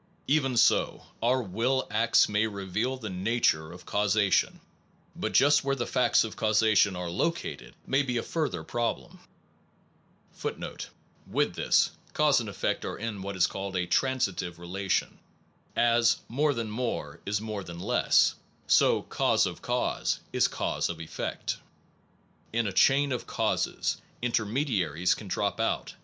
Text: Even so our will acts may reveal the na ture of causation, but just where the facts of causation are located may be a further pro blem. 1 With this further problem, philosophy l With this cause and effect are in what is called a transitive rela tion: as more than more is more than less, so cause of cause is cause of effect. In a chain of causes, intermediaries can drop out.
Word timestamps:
Even 0.25 0.57
so 0.57 1.05
our 1.21 1.43
will 1.43 1.85
acts 1.91 2.27
may 2.27 2.47
reveal 2.47 2.97
the 2.97 3.11
na 3.11 3.37
ture 3.39 3.71
of 3.71 3.85
causation, 3.85 4.59
but 5.15 5.31
just 5.31 5.63
where 5.63 5.75
the 5.75 5.85
facts 5.85 6.23
of 6.23 6.35
causation 6.35 6.95
are 6.95 7.07
located 7.07 7.75
may 7.85 8.01
be 8.01 8.17
a 8.17 8.23
further 8.23 8.63
pro 8.63 8.95
blem. 8.95 9.19
1 10.41 10.55
With 10.55 10.55
this 10.55 10.55
further 10.55 10.55
problem, 10.57 10.59
philosophy 10.63 10.89
l 11.03 11.33
With 11.33 11.53
this 11.53 11.91
cause 12.15 12.39
and 12.39 12.49
effect 12.49 12.83
are 12.83 12.97
in 12.97 13.21
what 13.21 13.35
is 13.35 13.45
called 13.45 13.75
a 13.77 13.85
transitive 13.85 14.55
rela 14.57 14.89
tion: 14.89 15.19
as 15.75 16.17
more 16.27 16.55
than 16.55 16.71
more 16.71 17.19
is 17.27 17.39
more 17.39 17.63
than 17.63 17.77
less, 17.77 18.33
so 18.65 19.03
cause 19.03 19.45
of 19.45 19.61
cause 19.61 20.19
is 20.33 20.47
cause 20.47 20.89
of 20.89 20.99
effect. 20.99 21.57
In 22.51 22.65
a 22.65 22.73
chain 22.73 23.11
of 23.11 23.27
causes, 23.27 23.97
intermediaries 24.23 25.13
can 25.13 25.27
drop 25.27 25.59
out. 25.59 25.93